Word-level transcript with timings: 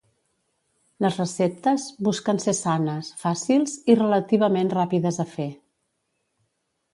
Les 1.05 1.17
receptes 1.19 1.83
busquen 2.07 2.41
ser 2.45 2.55
sanes, 2.61 3.11
fàcils 3.25 3.77
i 3.95 3.97
relativament 4.01 4.73
ràpides 4.79 5.21
a 5.27 5.29
fer. 5.37 5.47